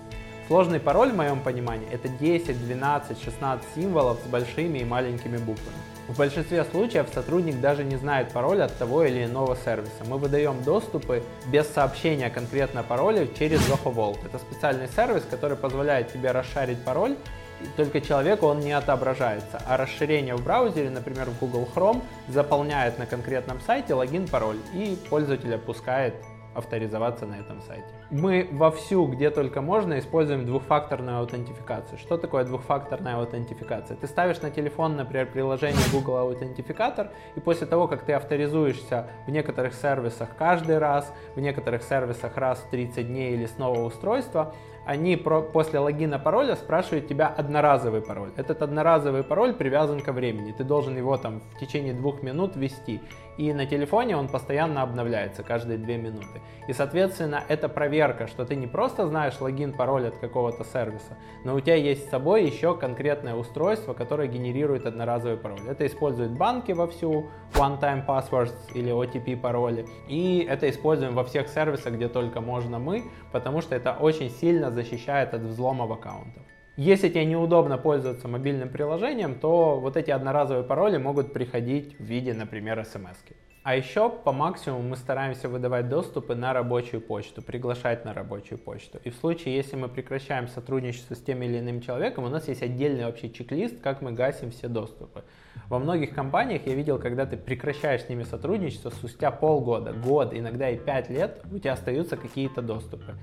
Сложный 0.49 0.81
пароль, 0.81 1.13
в 1.13 1.17
моем 1.17 1.41
понимании, 1.41 1.87
это 1.93 2.09
10, 2.09 2.67
12, 2.67 3.23
16 3.23 3.67
символов 3.75 4.19
с 4.25 4.29
большими 4.29 4.79
и 4.79 4.85
маленькими 4.85 5.37
буквами. 5.37 5.77
В 6.09 6.17
большинстве 6.17 6.65
случаев 6.65 7.07
сотрудник 7.13 7.61
даже 7.61 7.85
не 7.85 7.97
знает 7.97 8.33
пароль 8.33 8.63
от 8.63 8.75
того 8.79 9.05
или 9.05 9.27
иного 9.27 9.57
сервиса. 9.63 10.05
Мы 10.07 10.17
выдаем 10.17 10.63
доступы 10.65 11.23
без 11.53 11.69
сообщения 11.69 12.31
конкретно 12.31 12.83
пароля 12.83 13.27
через 13.39 13.61
Zoho 13.69 13.95
Vault. 13.95 14.19
Это 14.25 14.39
специальный 14.39 14.89
сервис, 14.89 15.23
который 15.31 15.59
позволяет 15.59 16.11
тебе 16.15 16.31
расшарить 16.31 16.83
пароль, 16.83 17.17
только 17.77 18.01
человеку 18.01 18.47
он 18.47 18.61
не 18.61 18.73
отображается. 18.73 19.61
А 19.67 19.77
расширение 19.77 20.35
в 20.35 20.43
браузере, 20.43 20.89
например, 20.89 21.29
в 21.29 21.39
Google 21.39 21.69
Chrome, 21.75 22.03
заполняет 22.29 22.99
на 22.99 23.05
конкретном 23.05 23.61
сайте 23.67 23.93
логин-пароль 23.93 24.61
и 24.73 24.97
пользователь 25.11 25.55
опускает 25.55 26.15
авторизоваться 26.59 27.27
на 27.27 27.39
этом 27.39 27.61
сайте. 27.63 27.98
Мы 28.11 28.49
вовсю, 28.53 29.07
где 29.07 29.29
только 29.29 29.61
можно, 29.61 29.99
используем 29.99 30.47
двухфакторную 30.47 31.19
аутентификацию. 31.19 31.99
Что 31.99 32.17
такое 32.17 32.45
двухфакторная 32.45 33.17
аутентификация? 33.17 33.99
Ты 33.99 34.07
ставишь 34.07 34.41
на 34.41 34.51
телефон, 34.51 34.97
например, 34.97 35.27
приложение 35.27 35.83
Google 35.93 36.17
Аутентификатор, 36.17 37.11
и 37.37 37.41
после 37.41 37.67
того, 37.67 37.87
как 37.87 38.05
ты 38.05 38.15
авторизуешься 38.15 39.09
в 39.27 39.31
некоторых 39.31 39.75
сервисах 39.75 40.31
каждый 40.39 40.79
раз, 40.79 41.13
в 41.37 41.41
некоторых 41.41 41.83
сервисах 41.83 42.39
раз 42.39 42.61
в 42.61 42.71
30 42.71 43.07
дней 43.09 43.35
или 43.35 43.45
с 43.45 43.59
нового 43.59 43.85
устройства, 43.85 44.55
они 44.89 45.17
про, 45.17 45.43
после 45.43 45.81
логина 45.81 46.19
пароля 46.19 46.57
спрашивают 46.57 47.09
тебя 47.09 47.27
одноразовый 47.27 48.01
пароль. 48.01 48.31
Этот 48.37 48.63
одноразовый 48.63 49.23
пароль 49.23 49.53
привязан 49.53 50.01
ко 50.01 50.13
времени. 50.13 50.53
Ты 50.57 50.65
должен 50.65 50.97
его 50.97 51.19
там 51.19 51.43
в 51.55 51.59
течение 51.61 51.93
двух 51.93 52.23
минут 52.23 52.57
ввести. 52.57 53.03
И 53.37 53.53
на 53.53 53.67
телефоне 53.67 54.17
он 54.17 54.29
постоянно 54.29 54.81
обновляется 54.81 55.43
каждые 55.43 55.77
две 55.77 55.99
минуты. 55.99 56.41
И, 56.69 56.73
соответственно, 56.73 57.45
это 57.49 57.69
проверка, 57.69 57.98
что 58.27 58.45
ты 58.45 58.55
не 58.57 58.67
просто 58.67 59.07
знаешь 59.07 59.41
логин, 59.41 59.73
пароль 59.73 60.07
от 60.07 60.17
какого-то 60.17 60.65
сервиса, 60.65 61.17
но 61.45 61.55
у 61.55 61.61
тебя 61.61 61.75
есть 61.75 62.07
с 62.07 62.11
собой 62.11 62.45
еще 62.45 62.77
конкретное 62.77 63.35
устройство, 63.35 63.95
которое 63.95 64.29
генерирует 64.29 64.87
одноразовый 64.87 65.37
пароль. 65.37 65.61
Это 65.69 65.87
используют 65.87 66.33
банки 66.33 66.73
вовсю, 66.73 67.27
one-time 67.55 68.07
passwords 68.07 68.55
или 68.75 68.93
OTP 68.93 69.37
пароли. 69.37 69.87
И 70.09 70.47
это 70.49 70.71
используем 70.71 71.15
во 71.15 71.25
всех 71.25 71.49
сервисах, 71.49 71.95
где 71.95 72.09
только 72.09 72.41
можно 72.41 72.79
мы, 72.79 73.05
потому 73.33 73.61
что 73.61 73.75
это 73.75 73.93
очень 73.93 74.31
сильно 74.31 74.71
защищает 74.71 75.35
от 75.35 75.43
взломов 75.43 75.91
аккаунтов. 75.91 76.43
Если 76.77 77.09
тебе 77.09 77.25
неудобно 77.25 77.77
пользоваться 77.77 78.29
мобильным 78.29 78.69
приложением, 78.69 79.35
то 79.35 79.81
вот 79.81 79.97
эти 79.97 80.13
одноразовые 80.13 80.63
пароли 80.63 80.97
могут 80.97 81.33
приходить 81.33 81.99
в 81.99 82.05
виде, 82.05 82.33
например, 82.35 82.85
смс. 82.85 83.19
-ки. 83.27 83.35
А 83.69 83.75
еще 83.75 84.09
по 84.09 84.33
максимуму 84.33 84.83
мы 84.83 84.97
стараемся 84.97 85.47
выдавать 85.47 85.91
доступы 85.91 86.35
на 86.35 86.55
рабочую 86.55 87.03
почту, 87.03 87.43
приглашать 87.43 88.03
на 88.07 88.15
рабочую 88.15 88.57
почту. 88.57 88.99
И 89.05 89.11
в 89.11 89.17
случае, 89.17 89.57
если 89.57 89.77
мы 89.77 89.91
прекращаем 89.91 90.49
сотрудничество 90.49 91.15
с 91.15 91.21
тем 91.21 91.43
или 91.43 91.59
иным 91.59 91.83
человеком, 91.83 92.25
у 92.25 92.31
нас 92.31 92.49
есть 92.49 92.63
отдельный 92.63 93.05
вообще 93.05 93.29
чек-лист, 93.29 93.79
как 93.83 94.01
мы 94.01 94.13
гасим 94.13 94.53
все 94.53 94.69
доступы. 94.69 95.23
Во 95.69 95.79
многих 95.79 96.15
компаниях 96.15 96.63
я 96.65 96.75
видел, 96.75 96.99
когда 96.99 97.27
ты 97.27 97.37
прекращаешь 97.37 98.05
с 98.05 98.09
ними 98.09 98.23
сотрудничество, 98.23 98.89
спустя 98.89 99.31
полгода, 99.31 99.93
год, 99.93 100.33
иногда 100.33 100.71
и 100.71 100.79
пять 100.79 101.11
лет 101.11 101.43
у 101.53 101.59
тебя 101.59 101.75
остаются 101.75 102.17
какие-то 102.17 102.63
доступы. 102.63 103.17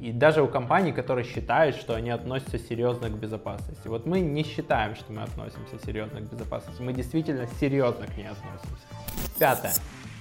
И 0.00 0.12
даже 0.12 0.42
у 0.42 0.48
компаний, 0.48 0.92
которые 0.92 1.24
считают, 1.24 1.76
что 1.76 1.94
они 1.94 2.10
относятся 2.10 2.58
серьезно 2.58 3.08
к 3.08 3.12
безопасности. 3.12 3.88
Вот 3.88 4.06
мы 4.06 4.20
не 4.20 4.42
считаем, 4.42 4.94
что 4.96 5.12
мы 5.12 5.22
относимся 5.22 5.78
серьезно 5.84 6.20
к 6.20 6.24
безопасности. 6.24 6.82
Мы 6.82 6.92
действительно 6.92 7.46
серьезно 7.60 8.06
к 8.06 8.16
ней 8.16 8.28
относимся. 8.28 8.86
Пятое. 9.38 9.72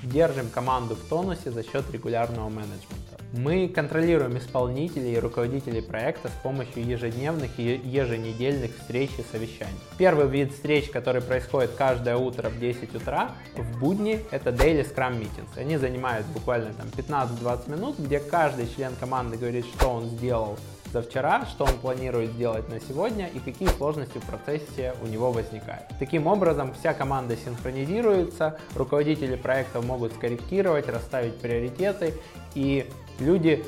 Держим 0.03 0.49
команду 0.49 0.95
в 0.95 1.07
тонусе 1.07 1.51
за 1.51 1.63
счет 1.63 1.89
регулярного 1.91 2.49
менеджмента. 2.49 3.02
Мы 3.35 3.67
контролируем 3.67 4.37
исполнителей 4.37 5.15
и 5.15 5.19
руководителей 5.19 5.81
проекта 5.81 6.27
с 6.27 6.43
помощью 6.43 6.85
ежедневных 6.85 7.57
и 7.57 7.81
еженедельных 7.83 8.77
встреч 8.77 9.09
и 9.17 9.23
совещаний. 9.31 9.73
Первый 9.97 10.27
вид 10.27 10.53
встреч, 10.53 10.91
который 10.91 11.19
происходит 11.19 11.71
каждое 11.71 12.15
утро 12.15 12.49
в 12.49 12.59
10 12.59 12.93
утра, 12.93 13.31
в 13.55 13.79
будни, 13.79 14.19
это 14.29 14.51
Daily 14.51 14.87
Scrum 14.87 15.19
Meetings. 15.19 15.57
Они 15.57 15.77
занимают 15.77 16.27
буквально 16.27 16.73
там 16.73 16.89
15-20 16.89 17.71
минут, 17.71 17.97
где 17.97 18.19
каждый 18.19 18.67
член 18.67 18.93
команды 18.99 19.35
говорит, 19.35 19.65
что 19.65 19.87
он 19.87 20.09
сделал 20.09 20.55
за 20.93 21.01
вчера, 21.01 21.45
что 21.47 21.65
он 21.65 21.73
планирует 21.79 22.33
сделать 22.33 22.69
на 22.69 22.79
сегодня 22.79 23.27
и 23.27 23.39
какие 23.39 23.67
сложности 23.69 24.19
в 24.19 24.25
процессе 24.25 24.93
у 25.01 25.07
него 25.07 25.31
возникают. 25.31 25.87
Таким 25.97 26.27
образом, 26.27 26.71
вся 26.79 26.93
команда 26.93 27.35
синхронизируется, 27.35 28.59
руководители 28.75 29.35
проектов 29.35 29.83
могут 29.85 30.13
скорректировать, 30.13 30.87
расставить 30.87 31.35
приоритеты 31.39 32.13
и 32.53 32.87
люди 33.19 33.65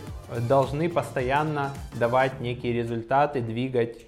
должны 0.47 0.87
постоянно 0.87 1.73
давать 1.95 2.39
некие 2.39 2.73
результаты, 2.73 3.41
двигать 3.41 4.05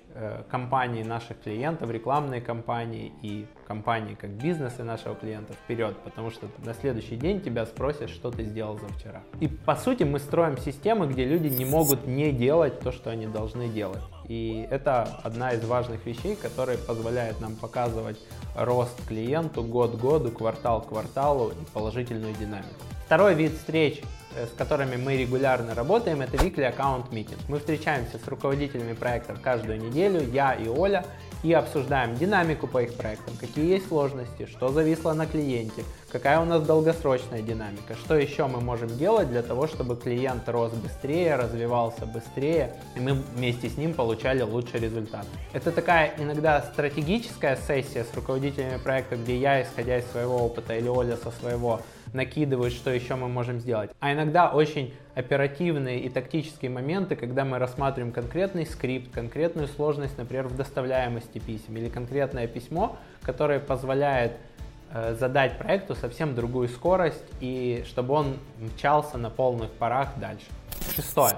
компании 0.49 1.03
наших 1.03 1.41
клиентов, 1.41 1.89
рекламные 1.91 2.41
компании 2.41 3.13
и 3.21 3.45
компании 3.67 4.15
как 4.15 4.31
бизнесы 4.31 4.83
нашего 4.83 5.15
клиента 5.15 5.53
вперед, 5.53 5.95
потому 6.03 6.31
что 6.31 6.47
на 6.63 6.73
следующий 6.73 7.15
день 7.15 7.41
тебя 7.41 7.65
спросят, 7.65 8.09
что 8.09 8.31
ты 8.31 8.43
сделал 8.43 8.79
за 8.79 8.87
вчера. 8.87 9.21
И 9.39 9.47
по 9.47 9.75
сути 9.75 10.03
мы 10.03 10.19
строим 10.19 10.57
системы, 10.57 11.07
где 11.07 11.25
люди 11.25 11.47
не 11.47 11.65
могут 11.65 12.07
не 12.07 12.31
делать 12.31 12.79
то, 12.79 12.91
что 12.91 13.09
они 13.11 13.27
должны 13.27 13.67
делать. 13.67 14.03
И 14.27 14.67
это 14.71 15.03
одна 15.23 15.51
из 15.51 15.63
важных 15.65 16.05
вещей, 16.05 16.35
которая 16.35 16.77
позволяет 16.77 17.39
нам 17.39 17.55
показывать 17.55 18.19
рост 18.55 19.07
клиенту 19.07 19.63
год 19.63 19.97
к 19.97 19.99
году, 19.99 20.31
квартал 20.31 20.81
к 20.81 20.89
кварталу 20.89 21.49
и 21.49 21.73
положительную 21.73 22.33
динамику. 22.33 22.69
Второй 23.05 23.35
вид 23.35 23.53
встреч 23.53 24.01
Э, 24.01 24.16
с 24.45 24.57
которыми 24.57 24.95
мы 24.95 25.17
регулярно 25.17 25.73
работаем, 25.73 26.21
это 26.21 26.37
Weekly 26.37 26.75
Account 26.75 27.09
Meeting. 27.09 27.39
Мы 27.47 27.59
встречаемся 27.59 28.19
с 28.23 28.27
руководителями 28.27 28.93
проектов 28.93 29.41
каждую 29.41 29.79
неделю, 29.79 30.21
я 30.31 30.53
и 30.53 30.67
Оля, 30.67 31.05
и 31.43 31.53
обсуждаем 31.53 32.15
динамику 32.15 32.67
по 32.67 32.83
их 32.83 32.95
проектам, 32.95 33.35
какие 33.39 33.69
есть 33.69 33.87
сложности, 33.87 34.45
что 34.45 34.69
зависло 34.69 35.13
на 35.13 35.25
клиенте, 35.25 35.83
какая 36.11 36.39
у 36.39 36.45
нас 36.45 36.65
долгосрочная 36.65 37.41
динамика, 37.41 37.95
что 37.95 38.15
еще 38.15 38.47
мы 38.47 38.61
можем 38.61 38.89
делать 38.97 39.29
для 39.29 39.41
того, 39.41 39.67
чтобы 39.67 39.95
клиент 39.95 40.47
рос 40.47 40.71
быстрее, 40.73 41.35
развивался 41.35 42.05
быстрее, 42.05 42.73
и 42.95 42.99
мы 42.99 43.13
вместе 43.13 43.69
с 43.69 43.77
ним 43.77 43.93
получали 43.93 44.41
лучший 44.41 44.79
результат. 44.79 45.25
Это 45.53 45.71
такая 45.71 46.13
иногда 46.17 46.61
стратегическая 46.61 47.55
сессия 47.55 48.03
с 48.03 48.13
руководителями 48.15 48.77
проекта, 48.77 49.15
где 49.15 49.37
я, 49.37 49.61
исходя 49.61 49.97
из 49.97 50.05
своего 50.07 50.37
опыта, 50.37 50.75
или 50.75 50.87
Оля 50.87 51.17
со 51.17 51.31
своего, 51.31 51.81
накидывают, 52.13 52.73
что 52.73 52.89
еще 52.89 53.15
мы 53.15 53.27
можем 53.27 53.59
сделать. 53.59 53.91
А 53.99 54.13
иногда 54.13 54.49
очень 54.49 54.93
оперативные 55.15 55.99
и 56.01 56.09
тактические 56.09 56.71
моменты, 56.71 57.15
когда 57.15 57.43
мы 57.43 57.59
рассматриваем 57.59 58.13
конкретный 58.13 58.65
скрипт, 58.65 59.13
конкретную 59.13 59.67
сложность, 59.67 60.17
например, 60.17 60.47
в 60.47 60.55
доставляемости 60.55 61.39
писем 61.39 61.75
или 61.75 61.89
конкретное 61.89 62.47
письмо, 62.47 62.97
которое 63.23 63.59
позволяет 63.59 64.33
задать 64.93 65.57
проекту 65.57 65.95
совсем 65.95 66.35
другую 66.35 66.69
скорость 66.69 67.23
и 67.39 67.83
чтобы 67.87 68.13
он 68.13 68.37
мчался 68.59 69.17
на 69.17 69.29
полных 69.29 69.71
парах 69.71 70.09
дальше. 70.17 70.45
Шестое. 70.95 71.37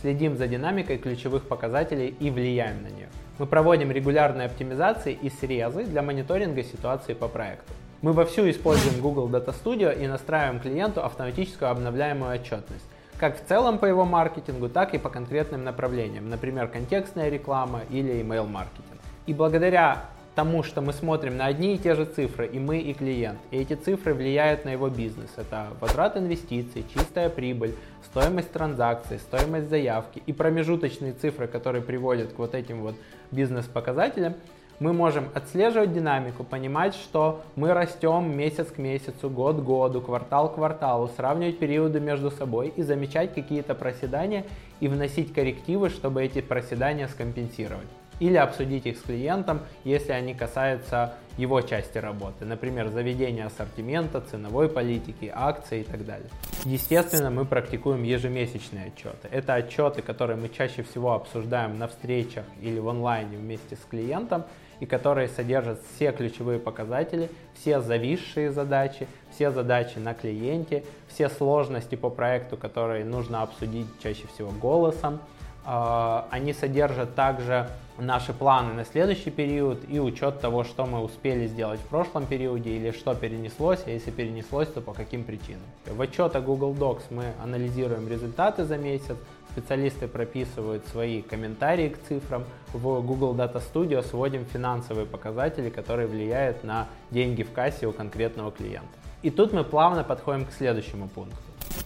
Следим 0.00 0.36
за 0.36 0.46
динамикой 0.46 0.98
ключевых 0.98 1.46
показателей 1.48 2.08
и 2.08 2.30
влияем 2.30 2.82
на 2.82 2.88
нее. 2.88 3.08
Мы 3.38 3.46
проводим 3.46 3.90
регулярные 3.90 4.46
оптимизации 4.46 5.12
и 5.12 5.30
срезы 5.30 5.84
для 5.84 6.02
мониторинга 6.02 6.62
ситуации 6.62 7.14
по 7.14 7.28
проекту. 7.28 7.72
Мы 8.02 8.12
вовсю 8.12 8.48
используем 8.48 9.00
Google 9.00 9.28
Data 9.28 9.54
Studio 9.54 9.94
и 9.98 10.06
настраиваем 10.06 10.60
клиенту 10.60 11.02
автоматическую 11.02 11.70
обновляемую 11.70 12.34
отчетность. 12.34 12.84
Как 13.18 13.42
в 13.42 13.46
целом 13.46 13.78
по 13.78 13.86
его 13.86 14.04
маркетингу, 14.04 14.68
так 14.68 14.94
и 14.94 14.98
по 14.98 15.08
конкретным 15.08 15.64
направлениям, 15.64 16.28
например, 16.28 16.68
контекстная 16.68 17.30
реклама 17.30 17.80
или 17.90 18.22
email 18.22 18.46
маркетинг. 18.46 19.00
И 19.26 19.32
благодаря 19.32 20.04
тому, 20.36 20.62
что 20.62 20.80
мы 20.80 20.92
смотрим 20.92 21.36
на 21.36 21.46
одни 21.46 21.74
и 21.74 21.78
те 21.78 21.96
же 21.96 22.04
цифры, 22.04 22.46
и 22.46 22.60
мы, 22.60 22.78
и 22.78 22.92
клиент. 22.92 23.40
И 23.50 23.56
эти 23.56 23.74
цифры 23.74 24.14
влияют 24.14 24.64
на 24.64 24.68
его 24.68 24.88
бизнес. 24.88 25.30
Это 25.36 25.66
возврат 25.80 26.16
инвестиций, 26.16 26.84
чистая 26.94 27.28
прибыль, 27.28 27.74
стоимость 28.04 28.52
транзакций, 28.52 29.18
стоимость 29.18 29.68
заявки 29.68 30.22
и 30.26 30.32
промежуточные 30.32 31.14
цифры, 31.14 31.48
которые 31.48 31.82
приводят 31.82 32.32
к 32.32 32.38
вот 32.38 32.54
этим 32.54 32.82
вот 32.82 32.94
бизнес-показателям– 33.32 34.34
мы 34.78 34.92
можем 34.92 35.28
отслеживать 35.34 35.94
динамику, 35.94 36.44
понимать, 36.44 36.94
что 36.94 37.42
мы 37.54 37.72
растем 37.72 38.36
месяц 38.36 38.66
к 38.66 38.76
месяцу, 38.76 39.30
год 39.30 39.56
к 39.56 39.60
году, 39.60 40.02
квартал 40.02 40.50
к 40.50 40.56
кварталу, 40.56 41.08
сравнивать 41.16 41.58
периоды 41.58 41.98
между 41.98 42.30
собой 42.30 42.74
и 42.76 42.82
замечать 42.82 43.34
какие-то 43.34 43.74
проседания 43.74 44.44
и 44.80 44.88
вносить 44.88 45.32
коррективы, 45.32 45.88
чтобы 45.88 46.22
эти 46.22 46.42
проседания 46.42 47.08
скомпенсировать. 47.08 47.88
Или 48.18 48.36
обсудить 48.36 48.86
их 48.86 48.98
с 48.98 49.02
клиентом, 49.02 49.60
если 49.84 50.12
они 50.12 50.34
касаются 50.34 51.14
его 51.36 51.60
части 51.60 51.98
работы, 51.98 52.46
например, 52.46 52.88
заведения 52.88 53.46
ассортимента, 53.46 54.22
ценовой 54.22 54.68
политики, 54.68 55.30
акций 55.34 55.82
и 55.82 55.84
так 55.84 56.06
далее. 56.06 56.28
Естественно, 56.64 57.30
мы 57.30 57.44
практикуем 57.44 58.02
ежемесячные 58.02 58.86
отчеты. 58.86 59.28
Это 59.30 59.54
отчеты, 59.54 60.00
которые 60.00 60.38
мы 60.38 60.48
чаще 60.48 60.82
всего 60.82 61.12
обсуждаем 61.12 61.78
на 61.78 61.88
встречах 61.88 62.44
или 62.62 62.78
в 62.78 62.88
онлайне 62.88 63.36
вместе 63.36 63.76
с 63.76 63.80
клиентом, 63.90 64.44
и 64.80 64.86
которые 64.86 65.28
содержат 65.28 65.80
все 65.94 66.12
ключевые 66.12 66.58
показатели, 66.58 67.30
все 67.54 67.80
зависшие 67.80 68.50
задачи, 68.50 69.08
все 69.30 69.50
задачи 69.50 69.98
на 69.98 70.14
клиенте, 70.14 70.84
все 71.08 71.28
сложности 71.28 71.94
по 71.94 72.10
проекту, 72.10 72.56
которые 72.56 73.04
нужно 73.04 73.42
обсудить 73.42 73.86
чаще 74.02 74.26
всего 74.34 74.50
голосом. 74.50 75.20
А, 75.68 76.28
они 76.30 76.52
содержат 76.52 77.16
также 77.16 77.68
наши 77.98 78.32
планы 78.32 78.72
на 78.72 78.84
следующий 78.84 79.30
период 79.30 79.80
и 79.88 79.98
учет 79.98 80.40
того, 80.40 80.62
что 80.62 80.86
мы 80.86 81.02
успели 81.02 81.48
сделать 81.48 81.80
в 81.80 81.86
прошлом 81.86 82.26
периоде 82.26 82.70
или 82.70 82.92
что 82.92 83.16
перенеслось, 83.16 83.80
а 83.86 83.90
если 83.90 84.12
перенеслось, 84.12 84.68
то 84.68 84.80
по 84.80 84.92
каким 84.92 85.24
причинам. 85.24 85.64
В 85.86 86.00
отчетах 86.00 86.44
Google 86.44 86.72
Docs 86.74 87.02
мы 87.10 87.32
анализируем 87.42 88.08
результаты 88.08 88.64
за 88.64 88.78
месяц, 88.78 89.16
специалисты 89.50 90.06
прописывают 90.06 90.86
свои 90.86 91.22
комментарии 91.22 91.88
к 91.88 91.98
цифрам. 92.06 92.44
В 92.72 93.00
Google 93.00 93.34
Data 93.34 93.60
Studio 93.60 94.06
сводим 94.06 94.44
финансовые 94.44 95.06
показатели, 95.06 95.68
которые 95.68 96.06
влияют 96.06 96.62
на 96.62 96.86
деньги 97.10 97.42
в 97.42 97.52
кассе 97.52 97.86
у 97.86 97.92
конкретного 97.92 98.52
клиента. 98.52 98.86
И 99.22 99.30
тут 99.30 99.52
мы 99.52 99.64
плавно 99.64 100.04
подходим 100.04 100.44
к 100.44 100.52
следующему 100.52 101.08
пункту. 101.08 101.36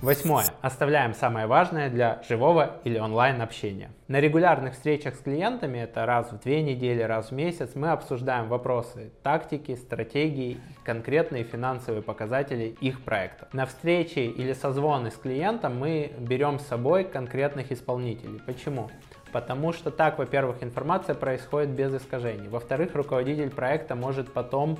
Восьмое. 0.03 0.47
Оставляем 0.63 1.13
самое 1.13 1.47
важное 1.47 1.91
для 1.91 2.23
живого 2.27 2.81
или 2.85 2.99
онлайн 2.99 3.43
общения. 3.43 3.91
На 4.09 4.19
регулярных 4.19 4.73
встречах 4.73 5.15
с 5.15 5.19
клиентами, 5.19 5.77
это 5.77 6.07
раз 6.07 6.33
в 6.33 6.41
две 6.41 6.63
недели, 6.63 7.03
раз 7.03 7.31
в 7.31 7.33
месяц, 7.33 7.75
мы 7.75 7.91
обсуждаем 7.91 8.49
вопросы 8.49 9.13
тактики, 9.23 9.75
стратегии, 9.75 10.59
конкретные 10.85 11.45
финансовые 11.45 12.03
показатели 12.03 12.75
их 12.81 13.05
проекта. 13.05 13.49
На 13.53 13.67
встрече 13.67 14.25
или 14.25 14.55
созвоны 14.55 15.11
с 15.11 15.17
клиентом 15.17 15.79
мы 15.79 16.13
берем 16.19 16.59
с 16.59 16.67
собой 16.67 17.05
конкретных 17.05 17.71
исполнителей. 17.71 18.41
Почему? 18.47 18.89
Потому 19.33 19.75
что 19.75 19.91
так, 19.91 20.19
во-первых, 20.19 20.63
информация 20.63 21.15
происходит 21.15 21.71
без 21.71 21.95
искажений. 21.95 22.49
Во-вторых, 22.49 22.95
руководитель 22.95 23.51
проекта 23.51 23.95
может 23.95 24.33
потом 24.33 24.79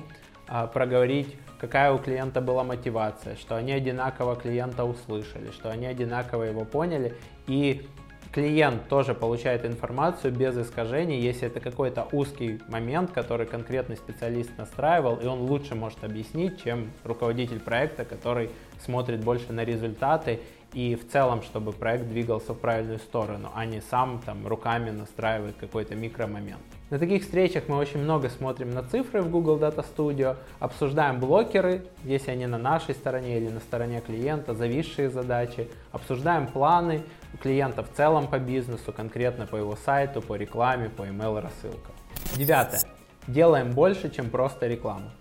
проговорить, 0.73 1.37
какая 1.59 1.91
у 1.93 1.97
клиента 1.97 2.41
была 2.41 2.63
мотивация, 2.63 3.35
что 3.35 3.55
они 3.55 3.71
одинаково 3.71 4.35
клиента 4.35 4.83
услышали, 4.83 5.51
что 5.51 5.69
они 5.69 5.85
одинаково 5.85 6.43
его 6.43 6.65
поняли, 6.65 7.15
и 7.47 7.87
клиент 8.31 8.87
тоже 8.87 9.13
получает 9.13 9.65
информацию 9.65 10.33
без 10.33 10.57
искажений, 10.57 11.19
если 11.19 11.47
это 11.47 11.59
какой-то 11.59 12.07
узкий 12.11 12.59
момент, 12.67 13.11
который 13.11 13.45
конкретный 13.45 13.97
специалист 13.97 14.49
настраивал, 14.57 15.17
и 15.17 15.25
он 15.25 15.41
лучше 15.41 15.75
может 15.75 16.03
объяснить, 16.03 16.63
чем 16.63 16.91
руководитель 17.03 17.59
проекта, 17.59 18.05
который 18.05 18.49
смотрит 18.83 19.23
больше 19.23 19.53
на 19.53 19.63
результаты 19.63 20.39
и 20.73 20.95
в 20.95 21.09
целом, 21.11 21.41
чтобы 21.43 21.73
проект 21.73 22.07
двигался 22.07 22.53
в 22.53 22.59
правильную 22.59 22.99
сторону, 22.99 23.51
а 23.53 23.65
не 23.65 23.81
сам 23.81 24.21
там 24.25 24.47
руками 24.47 24.89
настраивает 24.89 25.55
какой-то 25.59 25.95
микромомент. 25.95 26.61
На 26.91 26.99
таких 26.99 27.21
встречах 27.21 27.69
мы 27.69 27.77
очень 27.77 28.01
много 28.01 28.27
смотрим 28.27 28.71
на 28.71 28.83
цифры 28.83 29.21
в 29.21 29.31
Google 29.31 29.57
Data 29.57 29.85
Studio, 29.95 30.35
обсуждаем 30.59 31.21
блокеры, 31.21 31.85
если 32.03 32.31
они 32.31 32.47
на 32.47 32.57
нашей 32.57 32.93
стороне 32.95 33.37
или 33.37 33.47
на 33.47 33.61
стороне 33.61 34.01
клиента, 34.01 34.53
зависшие 34.53 35.09
задачи, 35.09 35.69
обсуждаем 35.93 36.47
планы 36.47 37.03
клиента 37.41 37.81
в 37.81 37.93
целом 37.93 38.27
по 38.27 38.39
бизнесу, 38.39 38.91
конкретно 38.91 39.47
по 39.47 39.55
его 39.55 39.77
сайту, 39.77 40.21
по 40.21 40.35
рекламе, 40.35 40.89
по 40.89 41.03
email 41.03 41.39
рассылкам. 41.39 41.95
Девятое. 42.35 42.81
Делаем 43.25 43.71
больше, 43.71 44.11
чем 44.11 44.29
просто 44.29 44.67
рекламу. 44.67 45.11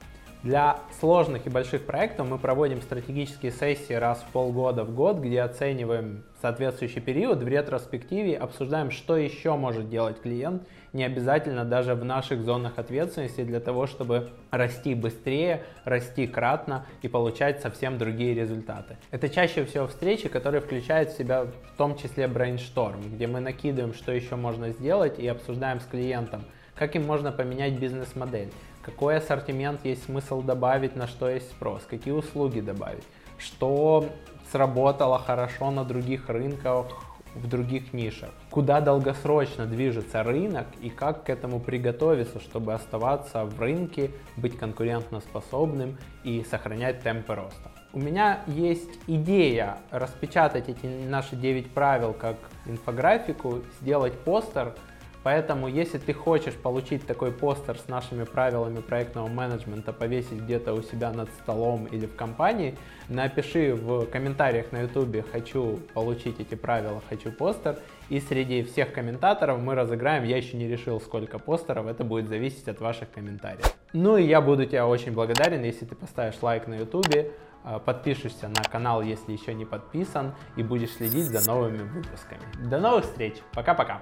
Для 0.42 0.78
сложных 0.98 1.46
и 1.46 1.50
больших 1.50 1.84
проектов 1.84 2.26
мы 2.26 2.38
проводим 2.38 2.80
стратегические 2.80 3.52
сессии 3.52 3.92
раз 3.92 4.24
в 4.26 4.32
полгода 4.32 4.84
в 4.84 4.92
год, 4.94 5.18
где 5.18 5.42
оцениваем 5.42 6.24
соответствующий 6.40 7.02
период 7.02 7.42
в 7.42 7.46
ретроспективе, 7.46 8.38
обсуждаем, 8.38 8.90
что 8.90 9.16
еще 9.16 9.54
может 9.54 9.88
делать 9.90 10.20
клиент, 10.20 10.66
не 10.92 11.04
обязательно 11.04 11.64
даже 11.64 11.94
в 11.94 12.04
наших 12.04 12.42
зонах 12.42 12.78
ответственности 12.78 13.42
для 13.42 13.60
того, 13.60 13.86
чтобы 13.86 14.30
расти 14.50 14.94
быстрее, 14.94 15.62
расти 15.84 16.26
кратно 16.26 16.86
и 17.02 17.08
получать 17.08 17.60
совсем 17.60 17.98
другие 17.98 18.34
результаты. 18.34 18.96
Это 19.10 19.28
чаще 19.28 19.64
всего 19.64 19.86
встречи, 19.86 20.28
которые 20.28 20.60
включают 20.60 21.10
в 21.10 21.16
себя 21.18 21.44
в 21.44 21.76
том 21.76 21.96
числе 21.96 22.28
брейншторм, 22.28 23.00
где 23.14 23.26
мы 23.26 23.40
накидываем, 23.40 23.94
что 23.94 24.12
еще 24.12 24.36
можно 24.36 24.70
сделать 24.70 25.18
и 25.18 25.26
обсуждаем 25.26 25.80
с 25.80 25.84
клиентом, 25.84 26.44
как 26.74 26.96
им 26.96 27.06
можно 27.06 27.32
поменять 27.32 27.78
бизнес-модель 27.78 28.50
какой 28.82 29.18
ассортимент 29.18 29.84
есть 29.84 30.04
смысл 30.04 30.42
добавить, 30.42 30.96
на 30.96 31.06
что 31.06 31.28
есть 31.28 31.50
спрос, 31.50 31.82
какие 31.88 32.12
услуги 32.14 32.60
добавить, 32.60 33.04
что 33.38 34.06
сработало 34.50 35.18
хорошо 35.18 35.70
на 35.70 35.84
других 35.84 36.28
рынках, 36.28 36.86
в 37.34 37.46
других 37.46 37.92
нишах, 37.92 38.30
куда 38.50 38.80
долгосрочно 38.80 39.66
движется 39.66 40.22
рынок 40.22 40.66
и 40.80 40.90
как 40.90 41.24
к 41.24 41.30
этому 41.30 41.60
приготовиться, 41.60 42.40
чтобы 42.40 42.74
оставаться 42.74 43.44
в 43.44 43.60
рынке, 43.60 44.10
быть 44.36 44.56
конкурентоспособным 44.58 45.98
и 46.24 46.44
сохранять 46.48 47.02
темпы 47.02 47.34
роста. 47.34 47.70
У 47.92 47.98
меня 47.98 48.44
есть 48.46 49.00
идея 49.08 49.78
распечатать 49.90 50.68
эти 50.68 50.86
наши 50.86 51.34
9 51.34 51.72
правил 51.72 52.12
как 52.12 52.36
инфографику, 52.66 53.62
сделать 53.80 54.16
постер, 54.20 54.74
Поэтому, 55.22 55.68
если 55.68 55.98
ты 55.98 56.14
хочешь 56.14 56.54
получить 56.54 57.06
такой 57.06 57.30
постер 57.30 57.78
с 57.78 57.88
нашими 57.88 58.24
правилами 58.24 58.80
проектного 58.80 59.28
менеджмента, 59.28 59.92
повесить 59.92 60.40
где-то 60.40 60.72
у 60.72 60.82
себя 60.82 61.12
над 61.12 61.28
столом 61.42 61.86
или 61.86 62.06
в 62.06 62.16
компании, 62.16 62.76
напиши 63.08 63.74
в 63.74 64.06
комментариях 64.06 64.72
на 64.72 64.82
YouTube 64.82 65.30
«хочу 65.30 65.78
получить 65.92 66.40
эти 66.40 66.54
правила, 66.54 67.02
хочу 67.08 67.32
постер», 67.32 67.78
и 68.08 68.18
среди 68.20 68.62
всех 68.62 68.92
комментаторов 68.92 69.60
мы 69.60 69.74
разыграем, 69.74 70.24
я 70.24 70.38
еще 70.38 70.56
не 70.56 70.68
решил, 70.68 71.00
сколько 71.00 71.38
постеров, 71.38 71.86
это 71.86 72.02
будет 72.02 72.28
зависеть 72.28 72.68
от 72.68 72.80
ваших 72.80 73.10
комментариев. 73.10 73.74
Ну 73.92 74.16
и 74.16 74.24
я 74.24 74.40
буду 74.40 74.64
тебе 74.64 74.82
очень 74.84 75.12
благодарен, 75.12 75.62
если 75.62 75.84
ты 75.84 75.94
поставишь 75.94 76.40
лайк 76.40 76.66
на 76.66 76.74
YouTube, 76.74 77.32
а, 77.62 77.78
подпишешься 77.78 78.48
на 78.48 78.62
канал, 78.62 79.02
если 79.02 79.32
еще 79.32 79.52
не 79.52 79.66
подписан, 79.66 80.34
и 80.56 80.62
будешь 80.62 80.92
следить 80.92 81.26
за 81.26 81.46
новыми 81.46 81.82
выпусками. 81.82 82.40
До 82.70 82.78
новых 82.78 83.04
встреч, 83.04 83.34
пока-пока! 83.52 84.00